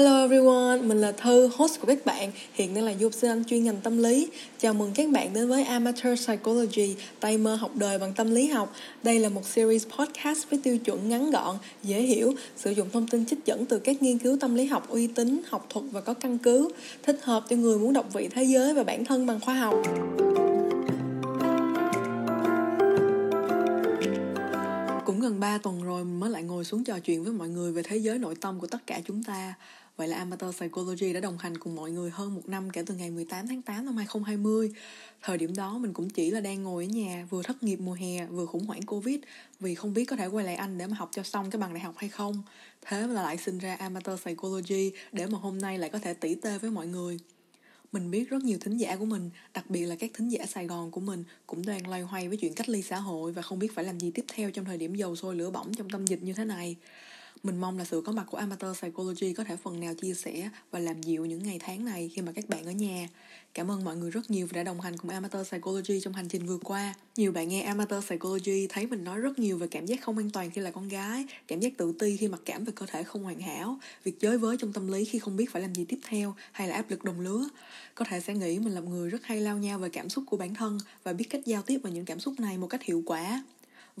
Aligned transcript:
Hello 0.00 0.20
everyone, 0.20 0.82
mình 0.82 1.00
là 1.00 1.12
Thư, 1.12 1.50
host 1.56 1.80
của 1.80 1.86
các 1.86 2.06
bạn, 2.06 2.32
hiện 2.52 2.74
đang 2.74 2.84
là 2.84 2.94
du 3.00 3.06
học 3.06 3.14
sinh 3.14 3.30
Anh 3.30 3.44
chuyên 3.44 3.64
ngành 3.64 3.80
tâm 3.82 3.98
lý. 3.98 4.28
Chào 4.58 4.74
mừng 4.74 4.92
các 4.94 5.08
bạn 5.10 5.32
đến 5.32 5.48
với 5.48 5.64
Amateur 5.64 6.26
Psychology, 6.26 6.96
tay 7.20 7.38
mơ 7.38 7.54
học 7.54 7.70
đời 7.74 7.98
bằng 7.98 8.12
tâm 8.12 8.30
lý 8.30 8.46
học. 8.46 8.74
Đây 9.02 9.18
là 9.18 9.28
một 9.28 9.46
series 9.46 9.86
podcast 9.98 10.50
với 10.50 10.60
tiêu 10.62 10.78
chuẩn 10.78 11.08
ngắn 11.08 11.30
gọn, 11.30 11.56
dễ 11.82 12.02
hiểu, 12.02 12.32
sử 12.56 12.70
dụng 12.70 12.90
thông 12.92 13.08
tin 13.08 13.26
trích 13.26 13.38
dẫn 13.44 13.66
từ 13.66 13.78
các 13.78 14.02
nghiên 14.02 14.18
cứu 14.18 14.36
tâm 14.40 14.54
lý 14.54 14.64
học 14.64 14.88
uy 14.88 15.06
tín, 15.06 15.40
học 15.48 15.66
thuật 15.70 15.84
và 15.92 16.00
có 16.00 16.14
căn 16.14 16.38
cứ, 16.38 16.68
thích 17.02 17.18
hợp 17.22 17.44
cho 17.48 17.56
người 17.56 17.78
muốn 17.78 17.92
đọc 17.92 18.06
vị 18.12 18.28
thế 18.28 18.44
giới 18.44 18.74
và 18.74 18.82
bản 18.82 19.04
thân 19.04 19.26
bằng 19.26 19.40
khoa 19.40 19.54
học. 19.54 19.74
Cũng 25.06 25.20
gần 25.20 25.40
3 25.40 25.58
tuần 25.58 25.82
rồi 25.82 26.04
mới 26.04 26.30
lại 26.30 26.42
ngồi 26.42 26.64
xuống 26.64 26.84
trò 26.84 26.98
chuyện 26.98 27.24
với 27.24 27.32
mọi 27.32 27.48
người 27.48 27.72
về 27.72 27.82
thế 27.82 27.96
giới 27.96 28.18
nội 28.18 28.34
tâm 28.40 28.60
của 28.60 28.66
tất 28.66 28.86
cả 28.86 29.00
chúng 29.06 29.22
ta. 29.22 29.54
Vậy 29.96 30.08
là 30.08 30.16
Amateur 30.16 30.54
Psychology 30.54 31.12
đã 31.12 31.20
đồng 31.20 31.38
hành 31.38 31.58
cùng 31.58 31.76
mọi 31.76 31.90
người 31.90 32.10
hơn 32.10 32.34
một 32.34 32.48
năm 32.48 32.70
kể 32.70 32.82
từ 32.86 32.94
ngày 32.94 33.10
18 33.10 33.46
tháng 33.46 33.62
8 33.62 33.84
năm 33.84 33.96
2020. 33.96 34.72
Thời 35.22 35.38
điểm 35.38 35.56
đó 35.56 35.78
mình 35.78 35.92
cũng 35.92 36.10
chỉ 36.10 36.30
là 36.30 36.40
đang 36.40 36.62
ngồi 36.62 36.84
ở 36.84 36.88
nhà, 36.88 37.26
vừa 37.30 37.42
thất 37.42 37.62
nghiệp 37.62 37.76
mùa 37.76 37.92
hè, 37.92 38.26
vừa 38.26 38.46
khủng 38.46 38.66
hoảng 38.66 38.82
Covid 38.82 39.18
vì 39.60 39.74
không 39.74 39.94
biết 39.94 40.04
có 40.04 40.16
thể 40.16 40.26
quay 40.26 40.44
lại 40.44 40.54
Anh 40.54 40.78
để 40.78 40.86
mà 40.86 40.96
học 40.96 41.08
cho 41.12 41.22
xong 41.22 41.50
cái 41.50 41.60
bằng 41.60 41.74
đại 41.74 41.82
học 41.82 41.94
hay 41.96 42.10
không. 42.10 42.42
Thế 42.82 43.06
là 43.06 43.22
lại 43.22 43.36
sinh 43.36 43.58
ra 43.58 43.74
Amateur 43.74 44.20
Psychology 44.20 44.92
để 45.12 45.26
mà 45.26 45.38
hôm 45.38 45.58
nay 45.58 45.78
lại 45.78 45.90
có 45.90 45.98
thể 45.98 46.14
tỉ 46.14 46.34
tê 46.34 46.58
với 46.58 46.70
mọi 46.70 46.86
người. 46.86 47.18
Mình 47.92 48.10
biết 48.10 48.30
rất 48.30 48.42
nhiều 48.42 48.58
thính 48.60 48.76
giả 48.76 48.96
của 48.96 49.04
mình, 49.04 49.30
đặc 49.54 49.70
biệt 49.70 49.86
là 49.86 49.96
các 49.96 50.10
thính 50.14 50.28
giả 50.28 50.46
Sài 50.46 50.66
Gòn 50.66 50.90
của 50.90 51.00
mình 51.00 51.24
cũng 51.46 51.66
đang 51.66 51.88
loay 51.88 52.02
hoay 52.02 52.28
với 52.28 52.36
chuyện 52.36 52.54
cách 52.54 52.68
ly 52.68 52.82
xã 52.82 52.96
hội 52.96 53.32
và 53.32 53.42
không 53.42 53.58
biết 53.58 53.74
phải 53.74 53.84
làm 53.84 54.00
gì 54.00 54.10
tiếp 54.10 54.24
theo 54.28 54.50
trong 54.50 54.64
thời 54.64 54.78
điểm 54.78 54.94
dầu 54.94 55.16
sôi 55.16 55.36
lửa 55.36 55.50
bỏng 55.50 55.74
trong 55.74 55.90
tâm 55.90 56.06
dịch 56.06 56.22
như 56.22 56.32
thế 56.32 56.44
này. 56.44 56.76
Mình 57.42 57.60
mong 57.60 57.78
là 57.78 57.84
sự 57.84 58.02
có 58.06 58.12
mặt 58.12 58.26
của 58.30 58.38
Amateur 58.38 58.76
Psychology 58.76 59.32
có 59.32 59.44
thể 59.44 59.56
phần 59.56 59.80
nào 59.80 59.94
chia 59.94 60.14
sẻ 60.14 60.50
và 60.70 60.78
làm 60.78 61.02
dịu 61.02 61.24
những 61.26 61.42
ngày 61.42 61.58
tháng 61.58 61.84
này 61.84 62.10
khi 62.14 62.22
mà 62.22 62.32
các 62.32 62.48
bạn 62.48 62.64
ở 62.64 62.70
nhà. 62.70 63.08
Cảm 63.54 63.70
ơn 63.70 63.84
mọi 63.84 63.96
người 63.96 64.10
rất 64.10 64.30
nhiều 64.30 64.46
vì 64.46 64.54
đã 64.54 64.62
đồng 64.62 64.80
hành 64.80 64.96
cùng 64.96 65.10
Amateur 65.10 65.46
Psychology 65.48 66.00
trong 66.00 66.12
hành 66.12 66.28
trình 66.28 66.46
vừa 66.46 66.58
qua. 66.58 66.94
Nhiều 67.16 67.32
bạn 67.32 67.48
nghe 67.48 67.62
Amateur 67.62 68.04
Psychology 68.04 68.66
thấy 68.66 68.86
mình 68.86 69.04
nói 69.04 69.20
rất 69.20 69.38
nhiều 69.38 69.58
về 69.58 69.66
cảm 69.66 69.86
giác 69.86 70.00
không 70.02 70.18
an 70.18 70.30
toàn 70.30 70.50
khi 70.50 70.60
là 70.60 70.70
con 70.70 70.88
gái, 70.88 71.24
cảm 71.46 71.60
giác 71.60 71.72
tự 71.76 71.92
ti 71.98 72.16
khi 72.16 72.28
mặc 72.28 72.40
cảm 72.44 72.64
về 72.64 72.72
cơ 72.76 72.86
thể 72.86 73.02
không 73.02 73.22
hoàn 73.22 73.40
hảo, 73.40 73.78
việc 74.04 74.20
giới 74.20 74.38
với 74.38 74.56
trong 74.56 74.72
tâm 74.72 74.88
lý 74.88 75.04
khi 75.04 75.18
không 75.18 75.36
biết 75.36 75.52
phải 75.52 75.62
làm 75.62 75.74
gì 75.74 75.84
tiếp 75.84 75.98
theo 76.08 76.34
hay 76.52 76.68
là 76.68 76.74
áp 76.74 76.90
lực 76.90 77.04
đồng 77.04 77.20
lứa. 77.20 77.48
Có 77.94 78.04
thể 78.04 78.20
sẽ 78.20 78.34
nghĩ 78.34 78.58
mình 78.58 78.72
là 78.72 78.80
một 78.80 78.90
người 78.90 79.10
rất 79.10 79.24
hay 79.24 79.40
lao 79.40 79.58
nhau 79.58 79.78
về 79.78 79.88
cảm 79.88 80.08
xúc 80.08 80.24
của 80.26 80.36
bản 80.36 80.54
thân 80.54 80.78
và 81.04 81.12
biết 81.12 81.24
cách 81.30 81.46
giao 81.46 81.62
tiếp 81.62 81.78
với 81.82 81.92
những 81.92 82.04
cảm 82.04 82.20
xúc 82.20 82.40
này 82.40 82.58
một 82.58 82.66
cách 82.66 82.82
hiệu 82.82 83.02
quả. 83.06 83.42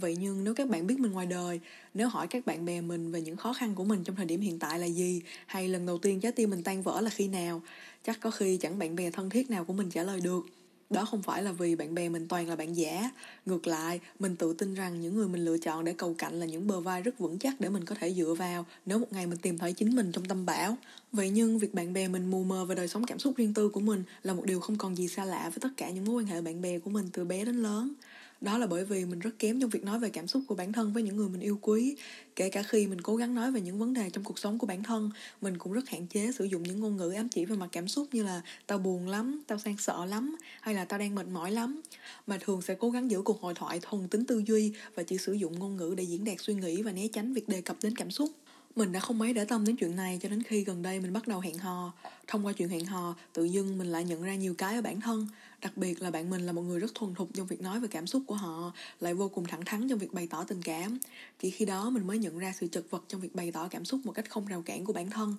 Vậy 0.00 0.16
nhưng 0.20 0.44
nếu 0.44 0.54
các 0.54 0.68
bạn 0.68 0.86
biết 0.86 1.00
mình 1.00 1.12
ngoài 1.12 1.26
đời, 1.26 1.60
nếu 1.94 2.08
hỏi 2.08 2.26
các 2.26 2.46
bạn 2.46 2.64
bè 2.64 2.80
mình 2.80 3.12
về 3.12 3.20
những 3.20 3.36
khó 3.36 3.52
khăn 3.52 3.74
của 3.74 3.84
mình 3.84 4.04
trong 4.04 4.16
thời 4.16 4.26
điểm 4.26 4.40
hiện 4.40 4.58
tại 4.58 4.78
là 4.78 4.86
gì, 4.86 5.22
hay 5.46 5.68
lần 5.68 5.86
đầu 5.86 5.98
tiên 5.98 6.20
trái 6.20 6.32
tim 6.32 6.50
mình 6.50 6.62
tan 6.62 6.82
vỡ 6.82 7.00
là 7.00 7.10
khi 7.10 7.28
nào, 7.28 7.62
chắc 8.04 8.20
có 8.20 8.30
khi 8.30 8.56
chẳng 8.56 8.78
bạn 8.78 8.96
bè 8.96 9.10
thân 9.10 9.30
thiết 9.30 9.50
nào 9.50 9.64
của 9.64 9.72
mình 9.72 9.90
trả 9.90 10.02
lời 10.02 10.20
được. 10.20 10.46
Đó 10.90 11.04
không 11.04 11.22
phải 11.22 11.42
là 11.42 11.52
vì 11.52 11.76
bạn 11.76 11.94
bè 11.94 12.08
mình 12.08 12.28
toàn 12.28 12.48
là 12.48 12.56
bạn 12.56 12.76
giả. 12.76 13.10
Ngược 13.46 13.66
lại, 13.66 14.00
mình 14.18 14.36
tự 14.36 14.52
tin 14.52 14.74
rằng 14.74 15.00
những 15.00 15.16
người 15.16 15.28
mình 15.28 15.44
lựa 15.44 15.58
chọn 15.58 15.84
để 15.84 15.92
cầu 15.92 16.14
cạnh 16.18 16.40
là 16.40 16.46
những 16.46 16.66
bờ 16.66 16.80
vai 16.80 17.02
rất 17.02 17.18
vững 17.18 17.38
chắc 17.38 17.60
để 17.60 17.68
mình 17.68 17.84
có 17.84 17.94
thể 17.94 18.14
dựa 18.14 18.34
vào 18.38 18.66
nếu 18.86 18.98
một 18.98 19.06
ngày 19.10 19.26
mình 19.26 19.38
tìm 19.38 19.58
thấy 19.58 19.72
chính 19.72 19.96
mình 19.96 20.12
trong 20.12 20.24
tâm 20.24 20.46
bão. 20.46 20.76
Vậy 21.12 21.30
nhưng 21.30 21.58
việc 21.58 21.74
bạn 21.74 21.92
bè 21.92 22.08
mình 22.08 22.30
mù 22.30 22.44
mờ 22.44 22.64
về 22.64 22.74
đời 22.74 22.88
sống 22.88 23.06
cảm 23.06 23.18
xúc 23.18 23.36
riêng 23.36 23.54
tư 23.54 23.68
của 23.68 23.80
mình 23.80 24.02
là 24.22 24.34
một 24.34 24.44
điều 24.44 24.60
không 24.60 24.76
còn 24.78 24.96
gì 24.96 25.08
xa 25.08 25.24
lạ 25.24 25.42
với 25.42 25.58
tất 25.60 25.68
cả 25.76 25.90
những 25.90 26.04
mối 26.04 26.22
quan 26.22 26.26
hệ 26.26 26.40
bạn 26.40 26.62
bè 26.62 26.78
của 26.78 26.90
mình 26.90 27.08
từ 27.12 27.24
bé 27.24 27.44
đến 27.44 27.56
lớn. 27.56 27.92
Đó 28.40 28.58
là 28.58 28.66
bởi 28.66 28.84
vì 28.84 29.04
mình 29.04 29.18
rất 29.18 29.38
kém 29.38 29.60
trong 29.60 29.70
việc 29.70 29.84
nói 29.84 29.98
về 29.98 30.10
cảm 30.10 30.26
xúc 30.26 30.42
của 30.46 30.54
bản 30.54 30.72
thân 30.72 30.92
với 30.92 31.02
những 31.02 31.16
người 31.16 31.28
mình 31.28 31.40
yêu 31.40 31.58
quý. 31.62 31.96
Kể 32.36 32.50
cả 32.50 32.62
khi 32.62 32.86
mình 32.86 33.00
cố 33.00 33.16
gắng 33.16 33.34
nói 33.34 33.52
về 33.52 33.60
những 33.60 33.78
vấn 33.78 33.94
đề 33.94 34.10
trong 34.10 34.24
cuộc 34.24 34.38
sống 34.38 34.58
của 34.58 34.66
bản 34.66 34.82
thân, 34.82 35.10
mình 35.40 35.58
cũng 35.58 35.72
rất 35.72 35.88
hạn 35.88 36.06
chế 36.06 36.32
sử 36.32 36.44
dụng 36.44 36.62
những 36.62 36.80
ngôn 36.80 36.96
ngữ 36.96 37.10
ám 37.10 37.28
chỉ 37.28 37.44
về 37.44 37.56
mặt 37.56 37.68
cảm 37.72 37.88
xúc 37.88 38.08
như 38.12 38.22
là 38.22 38.42
tao 38.66 38.78
buồn 38.78 39.08
lắm, 39.08 39.42
tao 39.46 39.58
sang 39.58 39.76
sợ 39.78 40.04
lắm, 40.04 40.36
hay 40.60 40.74
là 40.74 40.84
tao 40.84 40.98
đang 40.98 41.14
mệt 41.14 41.26
mỏi 41.26 41.50
lắm. 41.50 41.80
Mà 42.26 42.38
thường 42.40 42.62
sẽ 42.62 42.74
cố 42.74 42.90
gắng 42.90 43.10
giữ 43.10 43.22
cuộc 43.22 43.40
hội 43.40 43.54
thoại 43.54 43.80
thuần 43.82 44.08
tính 44.08 44.24
tư 44.24 44.42
duy 44.46 44.72
và 44.94 45.02
chỉ 45.02 45.18
sử 45.18 45.32
dụng 45.32 45.58
ngôn 45.58 45.76
ngữ 45.76 45.94
để 45.96 46.04
diễn 46.04 46.24
đạt 46.24 46.36
suy 46.40 46.54
nghĩ 46.54 46.82
và 46.82 46.92
né 46.92 47.08
tránh 47.08 47.32
việc 47.32 47.48
đề 47.48 47.60
cập 47.60 47.76
đến 47.82 47.96
cảm 47.96 48.10
xúc. 48.10 48.30
Mình 48.76 48.92
đã 48.92 49.00
không 49.00 49.18
mấy 49.18 49.32
để 49.32 49.44
tâm 49.44 49.64
đến 49.64 49.76
chuyện 49.76 49.96
này 49.96 50.18
cho 50.22 50.28
đến 50.28 50.42
khi 50.42 50.64
gần 50.64 50.82
đây 50.82 51.00
mình 51.00 51.12
bắt 51.12 51.28
đầu 51.28 51.40
hẹn 51.40 51.58
hò. 51.58 51.92
Thông 52.26 52.46
qua 52.46 52.52
chuyện 52.52 52.68
hẹn 52.68 52.84
hò, 52.84 53.14
tự 53.32 53.44
dưng 53.44 53.78
mình 53.78 53.92
lại 53.92 54.04
nhận 54.04 54.22
ra 54.22 54.34
nhiều 54.34 54.54
cái 54.54 54.74
ở 54.74 54.82
bản 54.82 55.00
thân. 55.00 55.28
Đặc 55.62 55.76
biệt 55.76 56.02
là 56.02 56.10
bạn 56.10 56.30
mình 56.30 56.46
là 56.46 56.52
một 56.52 56.62
người 56.62 56.80
rất 56.80 56.94
thuần 56.94 57.14
thục 57.14 57.28
trong 57.34 57.46
việc 57.46 57.60
nói 57.60 57.80
về 57.80 57.88
cảm 57.88 58.06
xúc 58.06 58.22
của 58.26 58.34
họ, 58.34 58.72
lại 59.00 59.14
vô 59.14 59.28
cùng 59.28 59.46
thẳng 59.46 59.64
thắn 59.64 59.88
trong 59.88 59.98
việc 59.98 60.12
bày 60.12 60.26
tỏ 60.26 60.44
tình 60.44 60.62
cảm. 60.62 60.98
Chỉ 61.38 61.50
khi 61.50 61.64
đó 61.64 61.90
mình 61.90 62.06
mới 62.06 62.18
nhận 62.18 62.38
ra 62.38 62.52
sự 62.60 62.66
chật 62.66 62.84
vật 62.90 63.04
trong 63.08 63.20
việc 63.20 63.34
bày 63.34 63.52
tỏ 63.52 63.68
cảm 63.68 63.84
xúc 63.84 64.00
một 64.04 64.12
cách 64.12 64.30
không 64.30 64.46
rào 64.46 64.62
cản 64.62 64.84
của 64.84 64.92
bản 64.92 65.10
thân. 65.10 65.34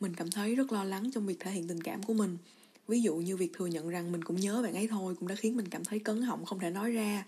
Mình 0.00 0.14
cảm 0.14 0.30
thấy 0.30 0.54
rất 0.54 0.72
lo 0.72 0.84
lắng 0.84 1.10
trong 1.14 1.26
việc 1.26 1.40
thể 1.40 1.50
hiện 1.50 1.68
tình 1.68 1.82
cảm 1.82 2.02
của 2.02 2.14
mình. 2.14 2.36
Ví 2.88 3.02
dụ 3.02 3.16
như 3.16 3.36
việc 3.36 3.52
thừa 3.52 3.66
nhận 3.66 3.88
rằng 3.88 4.12
mình 4.12 4.24
cũng 4.24 4.40
nhớ 4.40 4.62
bạn 4.62 4.74
ấy 4.74 4.88
thôi 4.88 5.14
cũng 5.18 5.28
đã 5.28 5.34
khiến 5.34 5.56
mình 5.56 5.68
cảm 5.68 5.84
thấy 5.84 5.98
cấn 5.98 6.22
họng 6.22 6.44
không 6.44 6.58
thể 6.58 6.70
nói 6.70 6.90
ra 6.90 7.24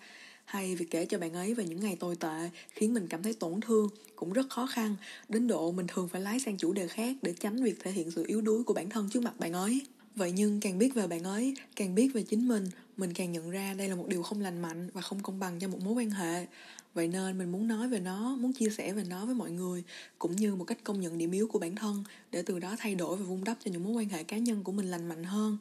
hay 0.48 0.76
việc 0.76 0.90
kể 0.90 1.06
cho 1.06 1.18
bạn 1.18 1.32
ấy 1.32 1.54
về 1.54 1.64
những 1.64 1.80
ngày 1.80 1.96
tồi 1.96 2.16
tệ 2.16 2.50
khiến 2.70 2.94
mình 2.94 3.06
cảm 3.06 3.22
thấy 3.22 3.34
tổn 3.34 3.60
thương, 3.60 3.88
cũng 4.16 4.32
rất 4.32 4.50
khó 4.50 4.66
khăn, 4.66 4.96
đến 5.28 5.46
độ 5.46 5.72
mình 5.72 5.86
thường 5.86 6.08
phải 6.08 6.20
lái 6.20 6.40
sang 6.40 6.56
chủ 6.56 6.72
đề 6.72 6.88
khác 6.88 7.16
để 7.22 7.34
tránh 7.40 7.62
việc 7.62 7.80
thể 7.80 7.90
hiện 7.90 8.10
sự 8.10 8.24
yếu 8.26 8.40
đuối 8.40 8.64
của 8.64 8.74
bản 8.74 8.88
thân 8.88 9.08
trước 9.10 9.22
mặt 9.22 9.40
bạn 9.40 9.52
ấy. 9.52 9.80
Vậy 10.16 10.32
nhưng 10.32 10.60
càng 10.60 10.78
biết 10.78 10.94
về 10.94 11.06
bạn 11.06 11.22
ấy, 11.22 11.56
càng 11.76 11.94
biết 11.94 12.08
về 12.14 12.22
chính 12.22 12.48
mình 12.48 12.66
mình 12.96 13.14
càng 13.14 13.32
nhận 13.32 13.50
ra 13.50 13.74
đây 13.74 13.88
là 13.88 13.94
một 13.94 14.08
điều 14.08 14.22
không 14.22 14.40
lành 14.40 14.62
mạnh 14.62 14.90
và 14.92 15.00
không 15.00 15.22
công 15.22 15.38
bằng 15.38 15.58
cho 15.58 15.68
một 15.68 15.78
mối 15.84 15.94
quan 15.94 16.10
hệ. 16.10 16.46
Vậy 16.94 17.08
nên 17.08 17.38
mình 17.38 17.52
muốn 17.52 17.68
nói 17.68 17.88
về 17.88 18.00
nó, 18.00 18.36
muốn 18.36 18.52
chia 18.52 18.70
sẻ 18.70 18.92
về 18.92 19.04
nó 19.10 19.26
với 19.26 19.34
mọi 19.34 19.50
người, 19.50 19.82
cũng 20.18 20.36
như 20.36 20.54
một 20.54 20.64
cách 20.64 20.78
công 20.84 21.00
nhận 21.00 21.18
điểm 21.18 21.30
yếu 21.30 21.48
của 21.48 21.58
bản 21.58 21.74
thân 21.74 22.04
để 22.32 22.42
từ 22.42 22.58
đó 22.58 22.76
thay 22.78 22.94
đổi 22.94 23.16
và 23.16 23.24
vun 23.24 23.44
đắp 23.44 23.56
cho 23.64 23.70
những 23.70 23.84
mối 23.84 23.92
quan 23.92 24.08
hệ 24.08 24.22
cá 24.22 24.38
nhân 24.38 24.64
của 24.64 24.72
mình 24.72 24.90
lành 24.90 25.08
mạnh 25.08 25.24
hơn 25.24 25.58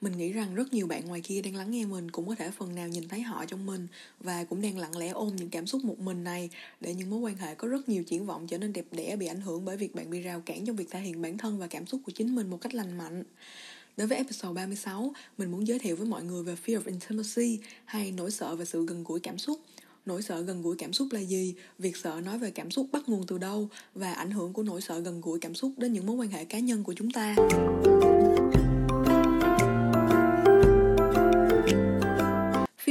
mình 0.00 0.16
nghĩ 0.16 0.32
rằng 0.32 0.54
rất 0.54 0.72
nhiều 0.72 0.86
bạn 0.86 1.06
ngoài 1.06 1.20
kia 1.20 1.42
đang 1.42 1.54
lắng 1.54 1.70
nghe 1.70 1.84
mình 1.84 2.10
cũng 2.10 2.28
có 2.28 2.34
thể 2.34 2.50
phần 2.50 2.74
nào 2.74 2.88
nhìn 2.88 3.08
thấy 3.08 3.20
họ 3.20 3.44
trong 3.44 3.66
mình 3.66 3.86
và 4.20 4.44
cũng 4.44 4.62
đang 4.62 4.78
lặng 4.78 4.96
lẽ 4.96 5.08
ôm 5.08 5.36
những 5.36 5.50
cảm 5.50 5.66
xúc 5.66 5.84
một 5.84 5.98
mình 5.98 6.24
này 6.24 6.50
để 6.80 6.94
những 6.94 7.10
mối 7.10 7.20
quan 7.20 7.36
hệ 7.36 7.54
có 7.54 7.68
rất 7.68 7.88
nhiều 7.88 8.04
triển 8.04 8.26
vọng 8.26 8.46
trở 8.46 8.58
nên 8.58 8.72
đẹp 8.72 8.84
đẽ 8.92 9.16
bị 9.16 9.26
ảnh 9.26 9.40
hưởng 9.40 9.64
bởi 9.64 9.76
việc 9.76 9.94
bạn 9.94 10.10
bị 10.10 10.20
rào 10.20 10.42
cản 10.46 10.64
trong 10.64 10.76
việc 10.76 10.90
thể 10.90 11.00
hiện 11.00 11.22
bản 11.22 11.38
thân 11.38 11.58
và 11.58 11.66
cảm 11.66 11.86
xúc 11.86 12.00
của 12.06 12.12
chính 12.12 12.34
mình 12.34 12.50
một 12.50 12.60
cách 12.60 12.74
lành 12.74 12.98
mạnh. 12.98 13.24
Đối 13.96 14.06
với 14.06 14.18
episode 14.18 14.54
36, 14.54 15.12
mình 15.38 15.50
muốn 15.50 15.66
giới 15.66 15.78
thiệu 15.78 15.96
với 15.96 16.06
mọi 16.06 16.22
người 16.22 16.42
về 16.42 16.56
Fear 16.66 16.82
of 16.82 16.86
Intimacy 16.86 17.58
hay 17.84 18.12
nỗi 18.12 18.30
sợ 18.30 18.54
về 18.54 18.64
sự 18.64 18.86
gần 18.86 19.04
gũi 19.04 19.20
cảm 19.20 19.38
xúc. 19.38 19.60
Nỗi 20.06 20.22
sợ 20.22 20.40
gần 20.40 20.62
gũi 20.62 20.76
cảm 20.76 20.92
xúc 20.92 21.08
là 21.10 21.20
gì? 21.20 21.54
Việc 21.78 21.96
sợ 21.96 22.20
nói 22.24 22.38
về 22.38 22.50
cảm 22.50 22.70
xúc 22.70 22.86
bắt 22.92 23.08
nguồn 23.08 23.26
từ 23.26 23.38
đâu? 23.38 23.68
Và 23.94 24.12
ảnh 24.12 24.30
hưởng 24.30 24.52
của 24.52 24.62
nỗi 24.62 24.80
sợ 24.80 24.98
gần 24.98 25.20
gũi 25.20 25.40
cảm 25.40 25.54
xúc 25.54 25.72
đến 25.76 25.92
những 25.92 26.06
mối 26.06 26.16
quan 26.16 26.28
hệ 26.28 26.44
cá 26.44 26.58
nhân 26.58 26.84
của 26.84 26.94
chúng 26.94 27.10
ta. 27.10 27.36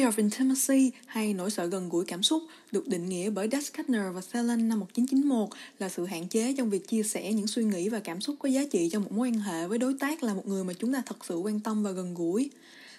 Fear 0.10 0.14
of 0.14 0.18
Intimacy 0.18 0.92
hay 1.06 1.34
nỗi 1.34 1.52
sợ 1.52 1.66
gần 1.66 1.90
gũi 1.90 2.06
cảm 2.06 2.24
xúc 2.24 2.44
được 2.72 2.88
định 2.88 3.10
nghĩa 3.10 3.30
bởi 3.30 3.48
Das 3.52 3.72
Kuttner 3.78 4.02
và 4.14 4.22
Thelen 4.32 4.70
năm 4.70 4.80
1991 4.80 5.50
là 5.80 5.90
sự 5.90 6.06
hạn 6.06 6.28
chế 6.28 6.54
trong 6.58 6.70
việc 6.70 6.88
chia 6.88 7.04
sẻ 7.04 7.34
những 7.34 7.48
suy 7.48 7.64
nghĩ 7.64 7.90
và 7.90 8.00
cảm 8.00 8.22
xúc 8.22 8.36
có 8.40 8.50
giá 8.50 8.62
trị 8.72 8.90
trong 8.92 9.04
một 9.04 9.12
mối 9.12 9.28
quan 9.28 9.40
hệ 9.40 9.68
với 9.68 9.78
đối 9.78 9.94
tác 9.94 10.24
là 10.24 10.34
một 10.34 10.48
người 10.48 10.64
mà 10.64 10.74
chúng 10.74 10.94
ta 10.94 11.02
thật 11.06 11.26
sự 11.26 11.36
quan 11.36 11.60
tâm 11.60 11.84
và 11.84 11.92
gần 11.92 12.14
gũi. 12.14 12.50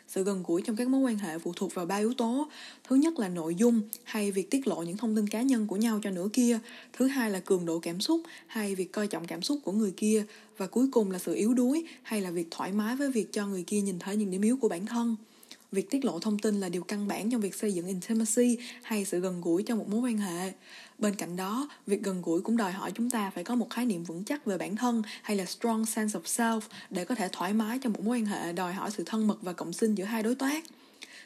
Sự 0.09 0.25
gần 0.25 0.43
gũi 0.47 0.63
trong 0.63 0.77
các 0.77 0.89
mối 0.89 1.01
quan 1.01 1.19
hệ 1.19 1.39
phụ 1.39 1.53
thuộc 1.57 1.75
vào 1.75 1.87
ba 1.87 1.97
yếu 1.97 2.15
tố. 2.15 2.49
Thứ 2.89 2.97
nhất 2.97 3.19
là 3.19 3.29
nội 3.29 3.55
dung 3.55 3.83
hay 4.05 4.33
việc 4.33 4.51
tiết 4.51 4.67
lộ 4.67 4.83
những 4.83 4.97
thông 4.97 5.17
tin 5.17 5.29
cá 5.29 5.43
nhân 5.43 5.67
của 5.67 5.77
nhau 5.77 6.01
cho 6.03 6.11
nửa 6.11 6.29
kia. 6.33 6.59
Thứ 6.93 7.07
hai 7.07 7.31
là 7.31 7.41
cường 7.41 7.67
độ 7.67 7.79
cảm 7.79 8.01
xúc 8.01 8.23
hay 8.47 8.75
việc 8.75 8.93
coi 8.93 9.07
trọng 9.07 9.27
cảm 9.27 9.43
xúc 9.43 9.59
của 9.65 9.73
người 9.73 9.93
kia. 9.97 10.25
Và 10.57 10.67
cuối 10.67 10.87
cùng 10.93 11.11
là 11.11 11.19
sự 11.19 11.35
yếu 11.35 11.55
đuối 11.55 11.85
hay 12.03 12.21
là 12.21 12.31
việc 12.31 12.47
thoải 12.51 12.73
mái 12.73 12.97
với 12.97 13.11
việc 13.11 13.33
cho 13.33 13.47
người 13.47 13.63
kia 13.63 13.81
nhìn 13.81 13.99
thấy 13.99 14.17
những 14.17 14.31
điểm 14.31 14.43
yếu 14.43 14.57
của 14.57 14.69
bản 14.69 14.87
thân 14.87 15.17
việc 15.73 15.91
tiết 15.91 16.05
lộ 16.05 16.19
thông 16.19 16.39
tin 16.39 16.61
là 16.61 16.69
điều 16.69 16.83
căn 16.83 17.09
bản 17.09 17.31
trong 17.31 17.41
việc 17.41 17.55
xây 17.55 17.75
dựng 17.75 17.87
intimacy 17.87 18.59
hay 18.83 19.05
sự 19.05 19.21
gần 19.21 19.41
gũi 19.41 19.63
trong 19.63 19.79
một 19.79 19.89
mối 19.89 20.01
quan 20.01 20.19
hệ 20.19 20.53
bên 20.99 21.15
cạnh 21.15 21.37
đó 21.37 21.69
việc 21.87 22.03
gần 22.03 22.23
gũi 22.23 22.41
cũng 22.41 22.57
đòi 22.57 22.73
hỏi 22.73 22.93
chúng 22.95 23.11
ta 23.11 23.31
phải 23.31 23.45
có 23.45 23.55
một 23.55 23.71
khái 23.71 23.87
niệm 23.87 24.05
vững 24.05 24.25
chắc 24.25 24.45
về 24.45 24.59
bản 24.59 24.77
thân 24.77 25.03
hay 25.23 25.37
là 25.37 25.45
strong 25.45 25.87
sense 25.87 26.19
of 26.19 26.23
self 26.23 26.61
để 26.91 27.05
có 27.05 27.15
thể 27.15 27.29
thoải 27.33 27.53
mái 27.53 27.79
trong 27.79 27.93
một 27.93 28.01
mối 28.05 28.19
quan 28.19 28.27
hệ 28.27 28.53
đòi 28.53 28.73
hỏi 28.73 28.91
sự 28.91 29.03
thân 29.07 29.27
mật 29.27 29.43
và 29.43 29.53
cộng 29.53 29.73
sinh 29.73 29.95
giữa 29.95 30.05
hai 30.05 30.23
đối 30.23 30.35
tác 30.35 30.65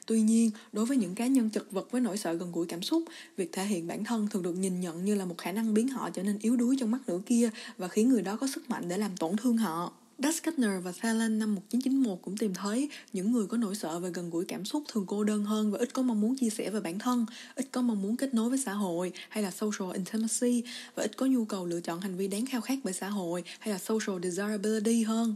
Tuy 0.07 0.23
nhiên, 0.23 0.51
đối 0.73 0.87
với 0.87 0.97
những 0.97 1.15
cá 1.15 1.27
nhân 1.27 1.51
chật 1.51 1.71
vật 1.71 1.91
với 1.91 2.01
nỗi 2.01 2.17
sợ 2.17 2.33
gần 2.33 2.53
gũi 2.53 2.67
cảm 2.67 2.83
xúc, 2.83 3.03
việc 3.37 3.53
thể 3.53 3.65
hiện 3.65 3.87
bản 3.87 4.05
thân 4.05 4.29
thường 4.29 4.43
được 4.43 4.53
nhìn 4.53 4.81
nhận 4.81 5.05
như 5.05 5.15
là 5.15 5.25
một 5.25 5.39
khả 5.39 5.53
năng 5.53 5.75
biến 5.75 5.89
họ 5.89 6.11
trở 6.11 6.23
nên 6.23 6.39
yếu 6.39 6.57
đuối 6.57 6.77
trong 6.81 6.91
mắt 6.91 6.99
nửa 7.07 7.21
kia 7.27 7.51
và 7.79 7.89
khiến 7.89 8.09
người 8.09 8.23
đó 8.23 8.37
có 8.37 8.47
sức 8.47 8.71
mạnh 8.71 8.89
để 8.89 8.97
làm 8.97 9.17
tổn 9.17 9.37
thương 9.37 9.57
họ. 9.57 9.93
Das 10.19 10.41
và 10.83 10.93
Thalen 11.01 11.39
năm 11.39 11.55
1991 11.55 12.19
cũng 12.23 12.37
tìm 12.37 12.55
thấy 12.55 12.89
những 13.13 13.33
người 13.33 13.47
có 13.47 13.57
nỗi 13.57 13.75
sợ 13.75 13.99
về 13.99 14.11
gần 14.15 14.31
gũi 14.31 14.45
cảm 14.45 14.65
xúc 14.65 14.83
thường 14.89 15.05
cô 15.07 15.25
đơn 15.25 15.45
hơn 15.45 15.71
và 15.71 15.79
ít 15.79 15.93
có 15.93 16.03
mong 16.03 16.21
muốn 16.21 16.37
chia 16.37 16.51
sẻ 16.51 16.71
về 16.71 16.81
bản 16.81 16.99
thân, 16.99 17.27
ít 17.55 17.69
có 17.73 17.83
mong 17.83 18.03
muốn 18.03 18.17
kết 18.17 18.35
nối 18.35 18.49
với 18.49 18.59
xã 18.59 18.73
hội 18.73 19.13
hay 19.29 19.43
là 19.43 19.51
social 19.51 19.95
intimacy 19.95 20.63
và 20.95 21.03
ít 21.03 21.17
có 21.17 21.27
nhu 21.27 21.45
cầu 21.45 21.67
lựa 21.67 21.81
chọn 21.81 22.01
hành 22.01 22.17
vi 22.17 22.29
đáng 22.29 22.47
khao 22.47 22.61
khát 22.61 22.79
bởi 22.85 22.95
xã 22.95 23.09
hội 23.09 23.45
hay 23.59 23.73
là 23.73 23.79
social 23.79 24.23
desirability 24.23 25.03
hơn. 25.03 25.35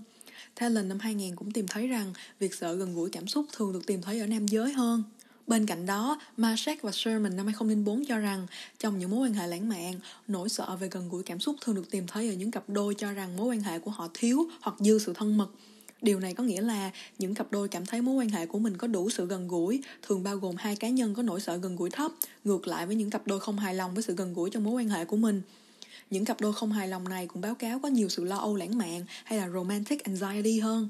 Thalen 0.56 0.88
năm 0.88 0.98
2000 0.98 1.36
cũng 1.36 1.50
tìm 1.50 1.66
thấy 1.68 1.86
rằng 1.86 2.12
việc 2.38 2.54
sợ 2.54 2.74
gần 2.74 2.94
gũi 2.94 3.10
cảm 3.10 3.26
xúc 3.26 3.46
thường 3.52 3.72
được 3.72 3.86
tìm 3.86 4.02
thấy 4.02 4.20
ở 4.20 4.26
nam 4.26 4.48
giới 4.48 4.72
hơn. 4.72 5.02
Bên 5.48 5.66
cạnh 5.66 5.86
đó, 5.86 6.20
Marshak 6.36 6.82
và 6.82 6.92
Sherman 6.92 7.36
năm 7.36 7.46
2004 7.46 8.04
cho 8.04 8.18
rằng 8.18 8.46
trong 8.78 8.98
những 8.98 9.10
mối 9.10 9.28
quan 9.28 9.34
hệ 9.34 9.46
lãng 9.46 9.68
mạn, 9.68 9.94
nỗi 10.28 10.48
sợ 10.48 10.76
về 10.80 10.88
gần 10.90 11.08
gũi 11.08 11.22
cảm 11.22 11.40
xúc 11.40 11.56
thường 11.60 11.74
được 11.74 11.90
tìm 11.90 12.06
thấy 12.06 12.28
ở 12.28 12.34
những 12.34 12.50
cặp 12.50 12.64
đôi 12.68 12.94
cho 12.94 13.12
rằng 13.12 13.36
mối 13.36 13.46
quan 13.46 13.60
hệ 13.60 13.78
của 13.78 13.90
họ 13.90 14.08
thiếu 14.14 14.46
hoặc 14.60 14.76
dư 14.78 14.98
sự 14.98 15.12
thân 15.12 15.36
mật. 15.36 15.48
Điều 16.02 16.20
này 16.20 16.34
có 16.34 16.44
nghĩa 16.44 16.60
là 16.60 16.90
những 17.18 17.34
cặp 17.34 17.52
đôi 17.52 17.68
cảm 17.68 17.86
thấy 17.86 18.02
mối 18.02 18.14
quan 18.14 18.28
hệ 18.28 18.46
của 18.46 18.58
mình 18.58 18.76
có 18.76 18.86
đủ 18.86 19.10
sự 19.10 19.26
gần 19.26 19.48
gũi, 19.48 19.82
thường 20.02 20.22
bao 20.22 20.36
gồm 20.36 20.56
hai 20.58 20.76
cá 20.76 20.88
nhân 20.88 21.14
có 21.14 21.22
nỗi 21.22 21.40
sợ 21.40 21.56
gần 21.56 21.76
gũi 21.76 21.90
thấp, 21.90 22.12
ngược 22.44 22.66
lại 22.66 22.86
với 22.86 22.96
những 22.96 23.10
cặp 23.10 23.26
đôi 23.26 23.40
không 23.40 23.58
hài 23.58 23.74
lòng 23.74 23.94
với 23.94 24.02
sự 24.02 24.14
gần 24.14 24.34
gũi 24.34 24.50
trong 24.50 24.64
mối 24.64 24.74
quan 24.74 24.88
hệ 24.88 25.04
của 25.04 25.16
mình. 25.16 25.42
Những 26.10 26.24
cặp 26.24 26.40
đôi 26.40 26.52
không 26.52 26.72
hài 26.72 26.88
lòng 26.88 27.08
này 27.08 27.26
cũng 27.26 27.42
báo 27.42 27.54
cáo 27.54 27.78
có 27.78 27.88
nhiều 27.88 28.08
sự 28.08 28.24
lo 28.24 28.36
âu 28.36 28.56
lãng 28.56 28.78
mạn 28.78 29.04
hay 29.24 29.38
là 29.38 29.48
romantic 29.48 30.04
anxiety 30.04 30.60
hơn. 30.60 30.88